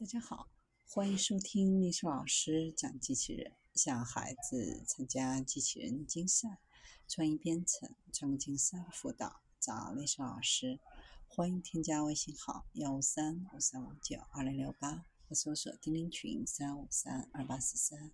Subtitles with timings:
[0.00, 0.48] 大家好，
[0.86, 6.60] 欢迎收听历史老师讲机器人，向孩子参加机器人竞赛、
[7.08, 10.78] 创意编程、创客竞赛辅导，找历史老师。
[11.26, 18.12] 欢迎添加微信号幺五三五三五九二零六八，或搜索钉钉群三五三二八四三。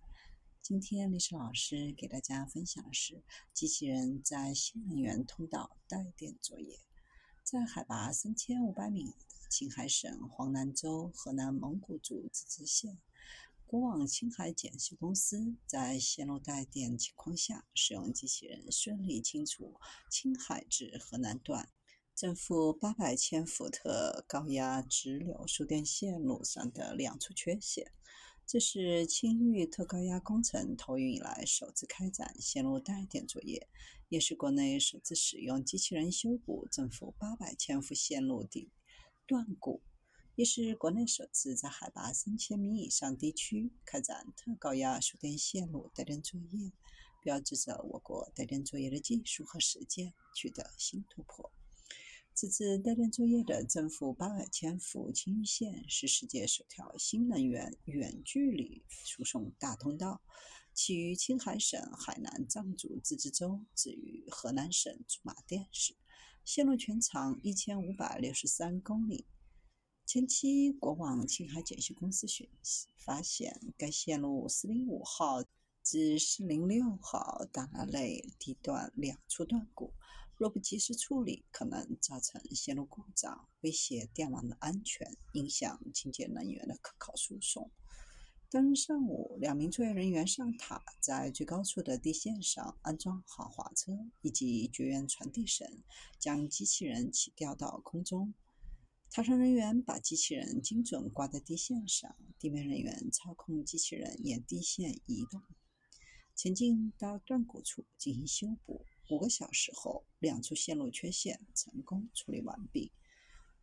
[0.63, 3.21] 今天历史老师给大家分享的是
[3.53, 6.79] 机器人在新能源通道带电作业，
[7.45, 9.13] 在海拔三千五百米的。
[9.47, 12.97] 青海省黄南州河南蒙古族自治县，
[13.67, 19.79] 国网青海检修公司在线路带电情况下，使用机器人顺利清除
[20.09, 21.69] 青海至河南段
[22.15, 27.91] 正负八百千伏特高压直流输电线路上的两处缺陷。
[28.47, 33.67] 这是青玉特高压工程投运以来首次开展线路带电作业，
[34.07, 38.71] 也是国内首次使用机器人修补正负八百千伏线路的。
[39.25, 39.81] 断骨
[40.35, 46.71] 也是国内首次在海拔三千米以上地区开展特高压输电线路带电作业，
[47.23, 51.51] 标志着我国带电作业的技术和实践取得新突破。
[52.37, 60.21] 此次带电作业的正负八百千伏青域线是世界首条新能源远距离输送大通道，
[60.73, 65.95] 起于青海省海南藏族自治州，止于河南省驻马店市。
[66.43, 69.25] 线路全长一千五百六十三公里。
[70.05, 75.41] 前期国网青海检修公司讯息发现，该线路四零五号
[75.85, 79.93] 至四零六号档案内地段两处断骨，
[80.35, 87.69] 若不及时处理，可能造成线路故障，威胁电网的安全，影响清洁能源的可靠输送。
[88.49, 93.91] 当日上午，两名作业人员上塔，在最高处的地线上安装好滑车
[94.21, 95.83] 以及绝缘传递绳，
[96.17, 98.33] 将机器人起吊到空中。
[99.11, 105.41] 塔上人员把机器人精准挂在地线上，地面人员操控机器人沿地线移动，
[106.35, 108.85] 前进到断骨处进行修补。
[109.09, 112.91] 五个小时后，两处线路缺陷成功处理完毕。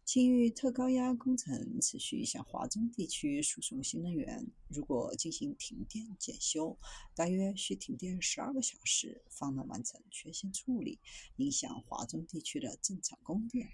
[0.05, 4.47] 青域特高压工程持续向华中地区输送新能源。
[4.69, 6.77] 如果进行停电检修，
[7.15, 10.99] 大约需停电十二个小时方能完成缺陷处理，
[11.37, 13.69] 影响华中地区的正常供电。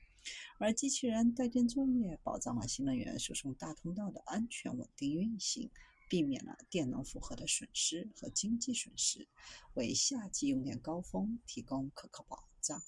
[0.58, 5.70] 而机器人带电作业保障了新能源输送大通道的安全稳定运行，
[6.08, 9.28] 避免了电能负荷的损失和经济损失，
[9.74, 12.82] 为夏季用电高峰提供可靠保障。